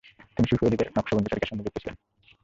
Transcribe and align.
তিনি 0.35 0.47
সুফিবাদের 0.49 0.87
নকশবন্দি 0.95 1.29
তরিকার 1.31 1.49
সাথে 1.49 1.65
যুক্ত 1.65 1.77
ছিলেন। 1.77 1.95